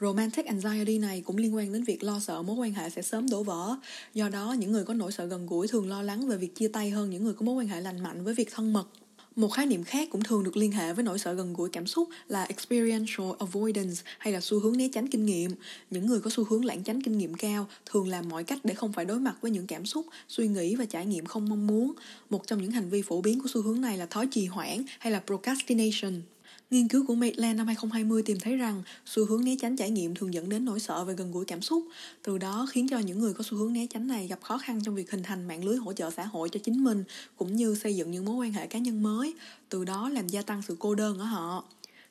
Romantic 0.00 0.46
anxiety 0.46 0.98
này 0.98 1.20
cũng 1.20 1.36
liên 1.36 1.54
quan 1.54 1.72
đến 1.72 1.84
việc 1.84 2.02
lo 2.02 2.20
sợ 2.20 2.42
mối 2.42 2.56
quan 2.56 2.72
hệ 2.72 2.90
sẽ 2.90 3.02
sớm 3.02 3.30
đổ 3.30 3.42
vỡ. 3.42 3.76
Do 4.14 4.28
đó, 4.28 4.52
những 4.58 4.72
người 4.72 4.84
có 4.84 4.94
nỗi 4.94 5.12
sợ 5.12 5.26
gần 5.26 5.46
gũi 5.46 5.68
thường 5.68 5.88
lo 5.88 6.02
lắng 6.02 6.28
về 6.28 6.36
việc 6.36 6.54
chia 6.54 6.68
tay 6.68 6.90
hơn 6.90 7.10
những 7.10 7.24
người 7.24 7.34
có 7.34 7.46
mối 7.46 7.54
quan 7.54 7.68
hệ 7.68 7.80
lành 7.80 8.02
mạnh 8.02 8.24
với 8.24 8.34
việc 8.34 8.48
thân 8.52 8.72
mật. 8.72 8.88
Một 9.36 9.48
khái 9.48 9.66
niệm 9.66 9.84
khác 9.84 10.08
cũng 10.12 10.22
thường 10.22 10.44
được 10.44 10.56
liên 10.56 10.72
hệ 10.72 10.92
với 10.92 11.04
nỗi 11.04 11.18
sợ 11.18 11.32
gần 11.32 11.52
gũi 11.52 11.70
cảm 11.70 11.86
xúc 11.86 12.08
là 12.28 12.44
experiential 12.44 13.26
avoidance 13.38 14.02
hay 14.18 14.32
là 14.32 14.40
xu 14.40 14.60
hướng 14.60 14.76
né 14.76 14.88
tránh 14.92 15.08
kinh 15.08 15.26
nghiệm. 15.26 15.50
Những 15.90 16.06
người 16.06 16.20
có 16.20 16.30
xu 16.30 16.44
hướng 16.44 16.64
lảng 16.64 16.82
tránh 16.82 17.02
kinh 17.02 17.18
nghiệm 17.18 17.34
cao 17.34 17.66
thường 17.86 18.08
làm 18.08 18.28
mọi 18.28 18.44
cách 18.44 18.58
để 18.64 18.74
không 18.74 18.92
phải 18.92 19.04
đối 19.04 19.20
mặt 19.20 19.36
với 19.40 19.50
những 19.50 19.66
cảm 19.66 19.86
xúc, 19.86 20.06
suy 20.28 20.48
nghĩ 20.48 20.74
và 20.74 20.84
trải 20.84 21.06
nghiệm 21.06 21.26
không 21.26 21.48
mong 21.48 21.66
muốn. 21.66 21.92
Một 22.30 22.46
trong 22.46 22.62
những 22.62 22.70
hành 22.70 22.90
vi 22.90 23.02
phổ 23.02 23.20
biến 23.20 23.40
của 23.40 23.48
xu 23.48 23.62
hướng 23.62 23.80
này 23.80 23.98
là 23.98 24.06
thói 24.06 24.26
trì 24.30 24.46
hoãn 24.46 24.82
hay 24.98 25.12
là 25.12 25.22
procrastination. 25.26 26.22
Nghiên 26.70 26.88
cứu 26.88 27.04
của 27.06 27.14
Maitland 27.14 27.56
năm 27.56 27.66
2020 27.66 28.22
tìm 28.22 28.40
thấy 28.40 28.56
rằng 28.56 28.82
xu 29.06 29.26
hướng 29.26 29.44
né 29.44 29.56
tránh 29.60 29.76
trải 29.76 29.90
nghiệm 29.90 30.14
thường 30.14 30.34
dẫn 30.34 30.48
đến 30.48 30.64
nỗi 30.64 30.80
sợ 30.80 31.04
về 31.04 31.14
gần 31.14 31.32
gũi 31.32 31.44
cảm 31.44 31.62
xúc, 31.62 31.84
từ 32.22 32.38
đó 32.38 32.66
khiến 32.70 32.88
cho 32.88 32.98
những 32.98 33.18
người 33.18 33.34
có 33.34 33.44
xu 33.44 33.56
hướng 33.56 33.72
né 33.72 33.86
tránh 33.90 34.06
này 34.06 34.26
gặp 34.26 34.38
khó 34.42 34.58
khăn 34.58 34.80
trong 34.84 34.94
việc 34.94 35.10
hình 35.10 35.22
thành 35.22 35.48
mạng 35.48 35.64
lưới 35.64 35.76
hỗ 35.76 35.92
trợ 35.92 36.10
xã 36.10 36.24
hội 36.24 36.48
cho 36.48 36.60
chính 36.62 36.84
mình, 36.84 37.04
cũng 37.36 37.56
như 37.56 37.74
xây 37.74 37.96
dựng 37.96 38.10
những 38.10 38.24
mối 38.24 38.34
quan 38.34 38.52
hệ 38.52 38.66
cá 38.66 38.78
nhân 38.78 39.02
mới, 39.02 39.34
từ 39.68 39.84
đó 39.84 40.08
làm 40.08 40.28
gia 40.28 40.42
tăng 40.42 40.62
sự 40.62 40.76
cô 40.78 40.94
đơn 40.94 41.18
ở 41.18 41.24
họ. 41.24 41.64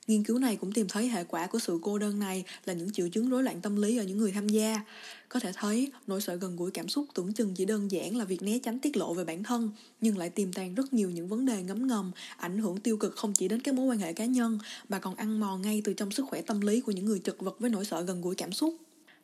Nghiên 0.09 0.23
cứu 0.23 0.39
này 0.39 0.55
cũng 0.55 0.71
tìm 0.71 0.87
thấy 0.87 1.07
hệ 1.07 1.23
quả 1.23 1.47
của 1.47 1.59
sự 1.59 1.79
cô 1.81 1.97
đơn 1.97 2.19
này 2.19 2.43
là 2.65 2.73
những 2.73 2.91
triệu 2.91 3.09
chứng 3.09 3.29
rối 3.29 3.43
loạn 3.43 3.61
tâm 3.61 3.75
lý 3.75 3.97
ở 3.97 4.03
những 4.03 4.17
người 4.17 4.31
tham 4.31 4.49
gia. 4.49 4.81
Có 5.29 5.39
thể 5.39 5.51
thấy, 5.55 5.91
nỗi 6.07 6.21
sợ 6.21 6.35
gần 6.35 6.55
gũi 6.55 6.71
cảm 6.71 6.89
xúc 6.89 7.05
tưởng 7.13 7.33
chừng 7.33 7.53
chỉ 7.55 7.65
đơn 7.65 7.91
giản 7.91 8.17
là 8.17 8.25
việc 8.25 8.41
né 8.41 8.59
tránh 8.59 8.79
tiết 8.79 8.97
lộ 8.97 9.13
về 9.13 9.23
bản 9.23 9.43
thân, 9.43 9.71
nhưng 10.01 10.17
lại 10.17 10.29
tiềm 10.29 10.53
tàng 10.53 10.75
rất 10.75 10.93
nhiều 10.93 11.09
những 11.09 11.27
vấn 11.27 11.45
đề 11.45 11.63
ngấm 11.63 11.87
ngầm, 11.87 12.11
ảnh 12.37 12.57
hưởng 12.57 12.77
tiêu 12.77 12.97
cực 12.97 13.15
không 13.15 13.33
chỉ 13.33 13.47
đến 13.47 13.61
các 13.61 13.75
mối 13.75 13.85
quan 13.85 13.99
hệ 13.99 14.13
cá 14.13 14.25
nhân, 14.25 14.59
mà 14.89 14.99
còn 14.99 15.15
ăn 15.15 15.39
mòn 15.39 15.61
ngay 15.61 15.81
từ 15.83 15.93
trong 15.93 16.11
sức 16.11 16.25
khỏe 16.29 16.41
tâm 16.41 16.61
lý 16.61 16.81
của 16.81 16.91
những 16.91 17.05
người 17.05 17.19
chật 17.19 17.35
vật 17.39 17.59
với 17.59 17.69
nỗi 17.69 17.85
sợ 17.85 18.01
gần 18.01 18.21
gũi 18.21 18.35
cảm 18.35 18.51
xúc. 18.51 18.75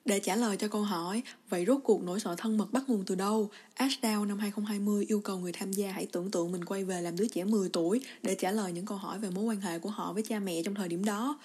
Để 0.05 0.19
trả 0.19 0.35
lời 0.35 0.57
cho 0.57 0.67
câu 0.67 0.81
hỏi, 0.81 1.23
vậy 1.49 1.65
rốt 1.67 1.79
cuộc 1.83 2.03
nỗi 2.03 2.19
sợ 2.19 2.35
thân 2.37 2.57
mật 2.57 2.73
bắt 2.73 2.83
nguồn 2.87 3.03
từ 3.05 3.15
đâu? 3.15 3.49
Ashdown 3.75 4.25
năm 4.25 4.39
2020 4.39 5.05
yêu 5.07 5.19
cầu 5.19 5.39
người 5.39 5.51
tham 5.51 5.71
gia 5.71 5.91
hãy 5.91 6.07
tưởng 6.11 6.31
tượng 6.31 6.51
mình 6.51 6.65
quay 6.65 6.83
về 6.83 7.01
làm 7.01 7.15
đứa 7.17 7.27
trẻ 7.27 7.43
10 7.43 7.69
tuổi 7.69 8.01
để 8.21 8.35
trả 8.35 8.51
lời 8.51 8.71
những 8.71 8.85
câu 8.85 8.97
hỏi 8.97 9.19
về 9.19 9.29
mối 9.29 9.43
quan 9.43 9.61
hệ 9.61 9.79
của 9.79 9.89
họ 9.89 10.13
với 10.13 10.23
cha 10.23 10.39
mẹ 10.39 10.63
trong 10.63 10.75
thời 10.75 10.87
điểm 10.87 11.05
đó. 11.05 11.39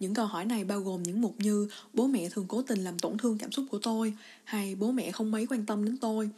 Những 0.00 0.14
câu 0.14 0.26
hỏi 0.26 0.44
này 0.44 0.64
bao 0.64 0.80
gồm 0.80 1.02
những 1.02 1.20
mục 1.20 1.34
như 1.38 1.68
bố 1.92 2.06
mẹ 2.06 2.28
thường 2.28 2.44
cố 2.48 2.62
tình 2.62 2.84
làm 2.84 2.98
tổn 2.98 3.18
thương 3.18 3.38
cảm 3.38 3.52
xúc 3.52 3.64
của 3.70 3.78
tôi 3.78 4.14
hay 4.44 4.74
bố 4.74 4.92
mẹ 4.92 5.10
không 5.10 5.30
mấy 5.30 5.46
quan 5.46 5.66
tâm 5.66 5.84
đến 5.84 5.96
tôi. 5.96 6.30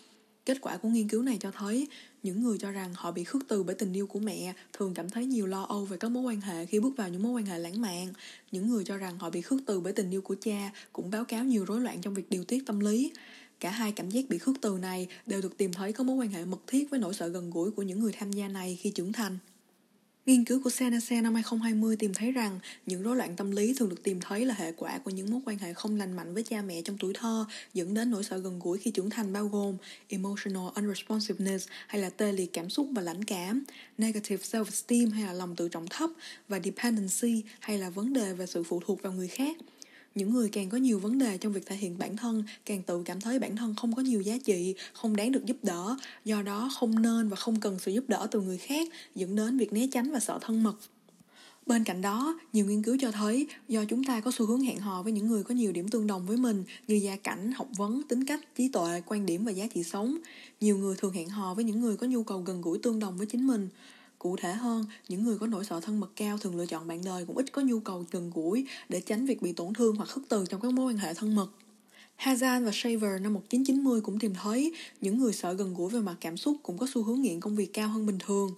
Kết 0.44 0.61
quả 0.61 0.76
của 0.76 0.88
nghiên 0.88 1.08
cứu 1.08 1.23
này 1.23 1.37
cho 1.41 1.50
thấy, 1.50 1.88
những 2.23 2.43
người 2.43 2.58
cho 2.58 2.70
rằng 2.70 2.94
họ 2.94 3.11
bị 3.11 3.25
khước 3.25 3.43
từ 3.49 3.62
bởi 3.62 3.75
tình 3.75 3.93
yêu 3.93 4.06
của 4.06 4.19
mẹ 4.19 4.55
thường 4.73 4.94
cảm 4.94 5.11
thấy 5.11 5.26
nhiều 5.26 5.46
lo 5.46 5.62
âu 5.62 5.85
về 5.85 5.96
các 5.96 6.11
mối 6.11 6.23
quan 6.23 6.41
hệ 6.41 6.67
khi 6.67 6.81
bước 6.81 6.96
vào 6.96 7.08
những 7.08 7.23
mối 7.23 7.32
quan 7.32 7.46
hệ 7.46 7.58
lãng 7.58 7.81
mạn. 7.81 8.12
Những 8.52 8.69
người 8.69 8.85
cho 8.85 8.96
rằng 8.96 9.19
họ 9.19 9.31
bị 9.31 9.41
khước 9.41 9.61
từ 9.67 9.81
bởi 9.81 9.93
tình 9.93 10.11
yêu 10.11 10.23
của 10.23 10.37
cha 10.41 10.70
cũng 10.93 11.11
báo 11.11 11.25
cáo 11.25 11.44
nhiều 11.44 11.64
rối 11.64 11.81
loạn 11.81 12.00
trong 12.00 12.14
việc 12.14 12.31
điều 12.31 12.44
tiết 12.44 12.67
tâm 12.67 12.81
lý. 12.81 13.12
Cả 13.61 13.70
hai 13.70 13.93
cảm 13.93 14.11
giác 14.11 14.25
bị 14.29 14.38
khước 14.38 14.56
từ 14.61 14.79
này 14.82 15.08
đều 15.26 15.41
được 15.43 15.56
tìm 15.56 15.73
thấy 15.73 15.93
có 15.93 16.05
mối 16.05 16.17
quan 16.17 16.29
hệ 16.29 16.44
mật 16.44 16.61
thiết 16.67 16.91
với 16.91 17.00
nỗi 17.00 17.14
sợ 17.14 17.29
gần 17.29 17.50
gũi 17.50 17.70
của 17.70 17.82
những 17.82 18.00
người 18.00 18.12
tham 18.12 18.32
gia 18.32 18.49
này 18.49 18.79
khi 18.81 18.91
trưởng 18.91 19.12
thành. 19.12 19.38
Nghiên 20.26 20.44
cứu 20.44 20.61
của 20.65 20.71
Senase 20.71 21.21
năm 21.21 21.35
2020 21.35 21.97
tìm 21.97 22.15
thấy 22.15 22.32
rằng 22.32 22.59
những 22.87 23.03
rối 23.03 23.17
loạn 23.17 23.37
tâm 23.37 23.50
lý 23.50 23.75
thường 23.75 23.88
được 23.88 24.03
tìm 24.03 24.21
thấy 24.21 24.44
là 24.44 24.55
hệ 24.55 24.73
quả 24.73 24.99
của 24.99 25.11
những 25.11 25.31
mối 25.31 25.41
quan 25.47 25.59
hệ 25.59 25.73
không 25.73 25.97
lành 25.97 26.17
mạnh 26.17 26.35
với 26.35 26.43
cha 26.43 26.62
mẹ 26.62 26.82
trong 26.82 26.99
tuổi 26.99 27.12
thơ, 27.15 27.44
dẫn 27.75 27.94
đến 27.94 28.11
nỗi 28.11 28.25
sợ 28.25 28.38
gần 28.38 28.59
gũi 28.59 28.79
khi 28.79 28.91
trưởng 28.91 29.11
thành 29.11 29.32
bao 29.32 29.49
gồm 29.49 29.76
emotional 30.09 30.69
unresponsiveness 30.76 31.69
hay 31.87 32.00
là 32.00 32.11
tê 32.11 32.32
liệt 32.32 32.53
cảm 32.53 32.71
xúc 32.71 32.88
và 32.93 33.03
lãnh 33.03 33.25
cảm, 33.25 33.65
negative 33.99 34.43
self-esteem 34.43 35.11
hay 35.11 35.25
là 35.25 35.32
lòng 35.32 35.56
tự 35.56 35.69
trọng 35.69 35.87
thấp 35.91 36.11
và 36.49 36.61
dependency 36.65 37.43
hay 37.61 37.79
là 37.79 37.91
vấn 37.91 38.12
đề 38.12 38.32
về 38.32 38.47
sự 38.47 38.62
phụ 38.62 38.81
thuộc 38.87 39.03
vào 39.03 39.12
người 39.12 39.29
khác 39.29 39.56
những 40.15 40.33
người 40.33 40.49
càng 40.49 40.69
có 40.69 40.79
nhiều 40.79 40.99
vấn 40.99 41.19
đề 41.19 41.39
trong 41.39 41.53
việc 41.53 41.67
thể 41.67 41.77
hiện 41.77 41.99
bản 41.99 42.17
thân 42.17 42.45
càng 42.67 42.83
tự 42.83 43.03
cảm 43.05 43.21
thấy 43.21 43.39
bản 43.39 43.57
thân 43.57 43.75
không 43.75 43.95
có 43.95 44.03
nhiều 44.03 44.21
giá 44.21 44.39
trị 44.45 44.75
không 44.93 45.17
đáng 45.17 45.33
được 45.33 45.47
giúp 45.47 45.57
đỡ 45.63 45.97
do 46.25 46.43
đó 46.43 46.71
không 46.79 47.03
nên 47.03 47.29
và 47.29 47.37
không 47.37 47.61
cần 47.61 47.79
sự 47.79 47.93
giúp 47.93 48.05
đỡ 48.09 48.27
từ 48.31 48.41
người 48.41 48.59
khác 48.59 48.89
dẫn 49.15 49.37
đến 49.37 49.59
việc 49.59 49.73
né 49.73 49.87
tránh 49.93 50.11
và 50.11 50.21
sợ 50.21 50.39
thân 50.43 50.63
mật 50.63 50.77
Bên 51.67 51.85
cạnh 51.85 52.03
đó, 52.03 52.39
nhiều 52.53 52.67
nghiên 52.67 52.83
cứu 52.83 52.97
cho 53.01 53.11
thấy 53.11 53.47
do 53.69 53.85
chúng 53.85 54.05
ta 54.05 54.21
có 54.21 54.31
xu 54.31 54.47
hướng 54.47 54.61
hẹn 54.61 54.79
hò 54.79 55.03
với 55.03 55.13
những 55.13 55.27
người 55.27 55.43
có 55.43 55.55
nhiều 55.55 55.73
điểm 55.73 55.89
tương 55.89 56.07
đồng 56.07 56.27
với 56.27 56.37
mình 56.37 56.65
như 56.89 56.95
gia 56.95 57.17
cảnh, 57.17 57.53
học 57.53 57.69
vấn, 57.77 58.03
tính 58.03 58.25
cách, 58.25 58.41
trí 58.57 58.69
tuệ, 58.69 59.03
quan 59.07 59.27
điểm 59.27 59.45
và 59.45 59.53
giá 59.53 59.67
trị 59.75 59.83
sống. 59.83 60.17
Nhiều 60.61 60.79
người 60.79 60.97
thường 60.99 61.13
hẹn 61.13 61.29
hò 61.29 61.55
với 61.55 61.65
những 61.65 61.81
người 61.81 61.97
có 61.97 62.07
nhu 62.07 62.23
cầu 62.23 62.41
gần 62.41 62.61
gũi 62.61 62.79
tương 62.79 62.99
đồng 62.99 63.17
với 63.17 63.27
chính 63.27 63.47
mình. 63.47 63.69
Cụ 64.25 64.37
thể 64.37 64.53
hơn, 64.53 64.85
những 65.09 65.25
người 65.25 65.38
có 65.38 65.47
nỗi 65.47 65.65
sợ 65.65 65.81
thân 65.81 66.00
mật 66.00 66.11
cao 66.17 66.38
thường 66.38 66.56
lựa 66.56 66.67
chọn 66.67 66.87
bạn 66.87 67.05
đời 67.05 67.25
cũng 67.26 67.37
ít 67.37 67.53
có 67.53 67.62
nhu 67.62 67.81
cầu 67.81 68.05
gần 68.11 68.31
gũi 68.35 68.67
để 68.88 69.00
tránh 69.00 69.26
việc 69.26 69.43
bị 69.43 69.53
tổn 69.53 69.75
thương 69.75 69.97
hoặc 69.97 70.09
khước 70.09 70.25
từ 70.29 70.44
trong 70.49 70.61
các 70.61 70.73
mối 70.73 70.93
quan 70.93 70.97
hệ 70.97 71.15
thân 71.15 71.35
mật. 71.35 71.47
Hazan 72.19 72.65
và 72.65 72.71
Shaver 72.75 73.21
năm 73.23 73.35
1990 73.35 74.00
cũng 74.00 74.19
tìm 74.19 74.35
thấy 74.35 74.73
những 75.00 75.19
người 75.19 75.32
sợ 75.32 75.53
gần 75.53 75.75
gũi 75.75 75.91
về 75.91 76.00
mặt 76.00 76.15
cảm 76.21 76.37
xúc 76.37 76.56
cũng 76.62 76.79
có 76.79 76.87
xu 76.94 77.03
hướng 77.03 77.23
nghiện 77.23 77.41
công 77.41 77.56
việc 77.56 77.73
cao 77.73 77.88
hơn 77.88 78.06
bình 78.06 78.19
thường. 78.26 78.55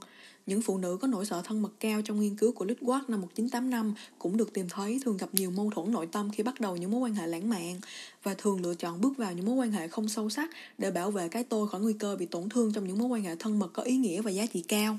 Những 0.47 0.63
phụ 0.63 0.79
nữ 0.79 0.99
có 1.01 1.09
nỗi 1.09 1.27
sợ 1.27 1.43
thân 1.45 1.63
mật 1.63 1.73
cao 1.81 2.03
trong 2.03 2.21
nghiên 2.21 2.37
cứu 2.37 2.53
của 2.53 2.65
Lidward 2.65 3.03
năm 3.09 3.21
1985 3.21 3.95
cũng 4.19 4.37
được 4.37 4.53
tìm 4.53 4.69
thấy 4.69 5.01
thường 5.05 5.17
gặp 5.17 5.29
nhiều 5.33 5.51
mâu 5.51 5.71
thuẫn 5.75 5.93
nội 5.93 6.07
tâm 6.07 6.31
khi 6.31 6.43
bắt 6.43 6.61
đầu 6.61 6.77
những 6.77 6.91
mối 6.91 7.01
quan 7.01 7.15
hệ 7.15 7.27
lãng 7.27 7.49
mạn 7.49 7.81
và 8.23 8.35
thường 8.35 8.61
lựa 8.61 8.75
chọn 8.75 9.01
bước 9.01 9.17
vào 9.17 9.33
những 9.33 9.47
mối 9.47 9.55
quan 9.55 9.73
hệ 9.73 9.89
không 9.89 10.09
sâu 10.09 10.31
sắc 10.31 10.51
để 10.79 10.91
bảo 10.91 11.11
vệ 11.11 11.29
cái 11.29 11.45
tôi 11.45 11.69
khỏi 11.69 11.81
nguy 11.81 11.93
cơ 11.93 12.17
bị 12.17 12.27
tổn 12.27 12.49
thương 12.49 12.73
trong 12.73 12.87
những 12.87 12.99
mối 12.99 13.09
quan 13.09 13.23
hệ 13.23 13.37
thân 13.37 13.59
mật 13.59 13.73
có 13.73 13.83
ý 13.83 13.97
nghĩa 13.97 14.23
và 14.23 14.31
giá 14.31 14.47
trị 14.47 14.65
cao. 14.69 14.99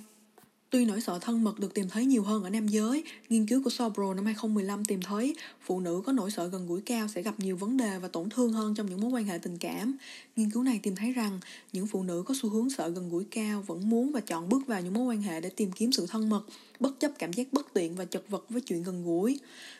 Tuy 0.69 0.85
nỗi 0.85 1.01
sợ 1.01 1.19
thân 1.21 1.43
mật 1.43 1.59
được 1.59 1.73
tìm 1.73 1.89
thấy 1.89 2.05
nhiều 2.05 2.23
hơn 2.23 2.43
ở 2.43 2.49
nam 2.49 2.67
giới, 2.67 3.03
nghiên 3.29 3.45
cứu 3.45 3.63
của 3.63 3.69
Sobro 3.69 4.13
năm 4.13 4.25
2015 4.25 4.85
tìm 4.85 5.01
thấy 5.01 5.35
phụ 5.61 5.79
nữ 5.79 6.01
có 6.05 6.11
nỗi 6.11 6.31
sợ 6.31 6.47
gần 6.47 6.67
gũi 6.67 6.81
cao 6.81 7.07
sẽ 7.07 7.21
gặp 7.21 7.39
nhiều 7.39 7.57
vấn 7.57 7.77
đề 7.77 7.99
và 7.99 8.07
tổn 8.07 8.29
thương 8.29 8.53
hơn 8.53 8.75
trong 8.75 8.89
những 8.89 9.01
mối 9.01 9.11
quan 9.11 9.25
hệ 9.25 9.37
tình 9.37 9.57
cảm. 9.57 9.97
Nghiên 10.35 10.51
cứu 10.51 10.63
này 10.63 10.79
tìm 10.83 10.95
thấy 10.95 11.11
rằng 11.11 11.39
những 11.73 11.87
phụ 11.87 12.03
nữ 12.03 12.23
có 12.25 12.33
xu 12.41 12.49
hướng 12.49 12.69
sợ 12.69 12.89
gần 12.89 13.09
gũi 13.09 13.23
cao 13.31 13.63
vẫn 13.67 13.89
muốn 13.89 14.11
và 14.11 14.19
chọn 14.19 14.49
bước 14.49 14.67
vào 14.67 14.81
những 14.81 14.93
mối 14.93 15.03
quan 15.03 15.21
hệ 15.21 15.41
để 15.41 15.49
tìm 15.49 15.71
kiếm 15.71 15.91
sự 15.91 16.05
thân 16.09 16.29
mật, 16.29 16.41
bất 16.79 16.99
chấp 16.99 17.11
cảm 17.19 17.33
giác 17.33 17.53
bất 17.53 17.73
tiện 17.73 17.95
và 17.95 18.05
chật 18.05 18.23
vật 18.29 18.45
với 18.49 18.61
chuyện 18.61 18.83
gần 18.83 19.05
gũi. 19.05 19.39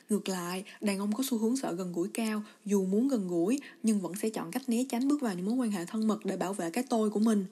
Ngược 0.09 0.29
lại, 0.29 0.63
đàn 0.81 0.99
ông 0.99 1.13
có 1.13 1.23
xu 1.29 1.37
hướng 1.37 1.57
sợ 1.57 1.71
gần 1.73 1.93
gũi 1.93 2.09
cao, 2.13 2.43
dù 2.65 2.85
muốn 2.85 3.07
gần 3.07 3.27
gũi 3.27 3.59
nhưng 3.83 4.01
vẫn 4.01 4.13
sẽ 4.21 4.29
chọn 4.29 4.51
cách 4.51 4.69
né 4.69 4.83
tránh 4.89 5.07
bước 5.07 5.21
vào 5.21 5.33
những 5.33 5.45
mối 5.45 5.55
quan 5.55 5.71
hệ 5.71 5.85
thân 5.85 6.07
mật 6.07 6.25
để 6.25 6.37
bảo 6.37 6.53
vệ 6.53 6.69
cái 6.69 6.83
tôi 6.89 7.09
của 7.09 7.19
mình. 7.19 7.45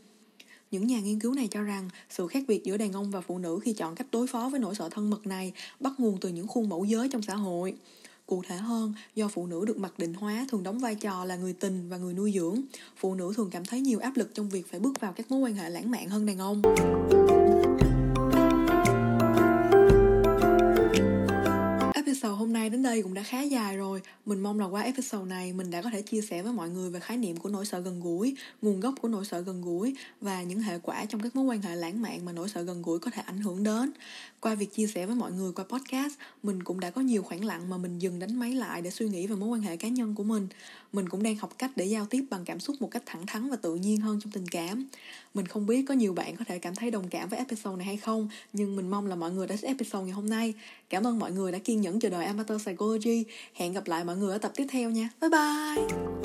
Những 0.71 0.87
nhà 0.87 0.99
nghiên 0.99 1.19
cứu 1.19 1.33
này 1.33 1.47
cho 1.51 1.61
rằng 1.61 1.89
sự 2.09 2.27
khác 2.27 2.43
biệt 2.47 2.63
giữa 2.63 2.77
đàn 2.77 2.93
ông 2.93 3.11
và 3.11 3.21
phụ 3.21 3.37
nữ 3.37 3.59
khi 3.63 3.73
chọn 3.73 3.95
cách 3.95 4.07
đối 4.11 4.27
phó 4.27 4.49
với 4.49 4.59
nỗi 4.59 4.75
sợ 4.75 4.89
thân 4.89 5.09
mật 5.09 5.27
này 5.27 5.53
bắt 5.79 5.93
nguồn 5.97 6.17
từ 6.21 6.29
những 6.29 6.47
khuôn 6.47 6.69
mẫu 6.69 6.85
giới 6.85 7.09
trong 7.09 7.21
xã 7.21 7.35
hội. 7.35 7.75
Cụ 8.25 8.43
thể 8.47 8.55
hơn, 8.55 8.93
do 9.15 9.27
phụ 9.27 9.47
nữ 9.47 9.65
được 9.65 9.77
mặc 9.77 9.93
định 9.99 10.13
hóa 10.13 10.45
thường 10.49 10.63
đóng 10.63 10.79
vai 10.79 10.95
trò 10.95 11.25
là 11.25 11.35
người 11.35 11.53
tình 11.53 11.89
và 11.89 11.97
người 11.97 12.13
nuôi 12.13 12.31
dưỡng, 12.35 12.61
phụ 12.97 13.15
nữ 13.15 13.33
thường 13.35 13.49
cảm 13.51 13.65
thấy 13.65 13.81
nhiều 13.81 13.99
áp 13.99 14.17
lực 14.17 14.29
trong 14.33 14.49
việc 14.49 14.71
phải 14.71 14.79
bước 14.79 14.99
vào 14.99 15.13
các 15.13 15.31
mối 15.31 15.39
quan 15.39 15.55
hệ 15.55 15.69
lãng 15.69 15.91
mạn 15.91 16.09
hơn 16.09 16.25
đàn 16.25 16.37
ông. 16.37 16.61
Episode 22.25 22.39
hôm 22.39 22.53
nay 22.53 22.69
đến 22.69 22.83
đây 22.83 23.01
cũng 23.01 23.13
đã 23.13 23.23
khá 23.23 23.41
dài 23.41 23.77
rồi. 23.77 24.01
Mình 24.25 24.39
mong 24.39 24.59
là 24.59 24.65
qua 24.65 24.81
episode 24.81 25.25
này 25.25 25.53
mình 25.53 25.71
đã 25.71 25.81
có 25.81 25.89
thể 25.89 26.01
chia 26.01 26.21
sẻ 26.21 26.41
với 26.41 26.53
mọi 26.53 26.69
người 26.69 26.89
về 26.89 26.99
khái 26.99 27.17
niệm 27.17 27.37
của 27.37 27.49
nỗi 27.49 27.65
sợ 27.65 27.79
gần 27.79 27.99
gũi, 27.99 28.35
nguồn 28.61 28.79
gốc 28.79 28.95
của 29.01 29.07
nỗi 29.07 29.25
sợ 29.25 29.39
gần 29.39 29.61
gũi 29.61 29.95
và 30.21 30.43
những 30.43 30.59
hệ 30.59 30.79
quả 30.79 31.05
trong 31.05 31.21
các 31.21 31.35
mối 31.35 31.45
quan 31.45 31.61
hệ 31.61 31.75
lãng 31.75 32.01
mạn 32.01 32.25
mà 32.25 32.31
nỗi 32.31 32.49
sợ 32.49 32.61
gần 32.61 32.81
gũi 32.81 32.99
có 32.99 33.11
thể 33.11 33.21
ảnh 33.25 33.41
hưởng 33.41 33.63
đến. 33.63 33.91
Qua 34.39 34.55
việc 34.55 34.73
chia 34.73 34.87
sẻ 34.87 35.05
với 35.05 35.15
mọi 35.15 35.31
người 35.31 35.51
qua 35.51 35.65
podcast, 35.65 36.13
mình 36.43 36.63
cũng 36.63 36.79
đã 36.79 36.89
có 36.89 37.01
nhiều 37.01 37.23
khoảng 37.23 37.45
lặng 37.45 37.69
mà 37.69 37.77
mình 37.77 37.99
dừng 37.99 38.19
đánh 38.19 38.39
máy 38.39 38.51
lại 38.51 38.81
để 38.81 38.89
suy 38.89 39.09
nghĩ 39.09 39.27
về 39.27 39.35
mối 39.35 39.49
quan 39.49 39.61
hệ 39.61 39.77
cá 39.77 39.87
nhân 39.87 40.15
của 40.15 40.23
mình. 40.23 40.47
Mình 40.93 41.09
cũng 41.09 41.23
đang 41.23 41.35
học 41.35 41.53
cách 41.57 41.71
để 41.75 41.85
giao 41.85 42.05
tiếp 42.05 42.25
bằng 42.29 42.45
cảm 42.45 42.59
xúc 42.59 42.75
một 42.79 42.91
cách 42.91 43.03
thẳng 43.05 43.25
thắn 43.25 43.49
và 43.49 43.55
tự 43.55 43.75
nhiên 43.75 44.01
hơn 44.01 44.19
trong 44.23 44.31
tình 44.31 44.47
cảm. 44.47 44.85
Mình 45.33 45.47
không 45.47 45.65
biết 45.65 45.85
có 45.87 45.93
nhiều 45.93 46.13
bạn 46.13 46.35
có 46.35 46.45
thể 46.47 46.59
cảm 46.59 46.75
thấy 46.75 46.91
đồng 46.91 47.07
cảm 47.09 47.29
với 47.29 47.39
episode 47.39 47.75
này 47.75 47.85
hay 47.85 47.97
không, 47.97 48.29
nhưng 48.53 48.75
mình 48.75 48.89
mong 48.89 49.07
là 49.07 49.15
mọi 49.15 49.31
người 49.31 49.47
đã 49.47 49.55
thích 49.55 49.67
episode 49.67 50.03
ngày 50.03 50.13
hôm 50.13 50.29
nay. 50.29 50.53
Cảm 50.89 51.07
ơn 51.07 51.19
mọi 51.19 51.31
người 51.31 51.51
đã 51.51 51.57
kiên 51.57 51.81
nhẫn 51.81 51.99
chờ 51.99 52.09
đợi 52.09 52.14
Amateur 52.21 52.61
Psychology. 52.61 53.23
Hẹn 53.53 53.73
gặp 53.73 53.87
lại 53.87 54.03
mọi 54.03 54.15
người 54.15 54.31
ở 54.31 54.37
tập 54.37 54.51
tiếp 54.55 54.65
theo 54.69 54.89
nha. 54.89 55.09
Bye 55.21 55.29
bye! 55.29 56.15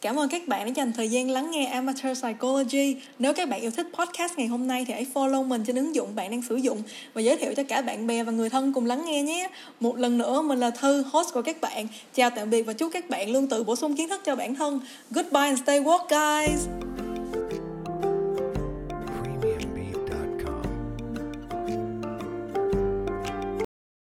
Cảm 0.00 0.18
ơn 0.18 0.28
các 0.28 0.48
bạn 0.48 0.66
đã 0.66 0.72
dành 0.74 0.92
thời 0.92 1.08
gian 1.08 1.30
lắng 1.30 1.50
nghe 1.50 1.66
Amateur 1.66 2.18
Psychology. 2.20 2.96
Nếu 3.18 3.34
các 3.34 3.48
bạn 3.48 3.60
yêu 3.60 3.70
thích 3.70 3.86
podcast 3.98 4.38
ngày 4.38 4.46
hôm 4.46 4.66
nay 4.66 4.84
thì 4.88 4.94
hãy 4.94 5.06
follow 5.14 5.44
mình 5.44 5.64
trên 5.66 5.76
ứng 5.76 5.94
dụng 5.94 6.14
bạn 6.14 6.30
đang 6.30 6.42
sử 6.42 6.56
dụng 6.56 6.82
và 7.14 7.20
giới 7.20 7.36
thiệu 7.36 7.54
cho 7.56 7.62
cả 7.62 7.82
bạn 7.82 8.06
bè 8.06 8.24
và 8.24 8.32
người 8.32 8.50
thân 8.50 8.72
cùng 8.72 8.86
lắng 8.86 9.04
nghe 9.06 9.22
nhé. 9.22 9.50
Một 9.80 9.96
lần 9.96 10.18
nữa 10.18 10.42
mình 10.42 10.58
là 10.58 10.70
Thư, 10.70 11.02
host 11.02 11.34
của 11.34 11.42
các 11.42 11.60
bạn. 11.60 11.86
Chào 12.14 12.30
tạm 12.30 12.50
biệt 12.50 12.62
và 12.62 12.72
chúc 12.72 12.92
các 12.92 13.10
bạn 13.10 13.30
luôn 13.30 13.46
tự 13.46 13.64
bổ 13.64 13.76
sung 13.76 13.96
kiến 13.96 14.08
thức 14.08 14.20
cho 14.24 14.36
bản 14.36 14.54
thân. 14.54 14.80
Goodbye 15.10 15.42
and 15.42 15.62
stay 15.62 15.80
woke 15.80 16.06
guys. 16.08 16.87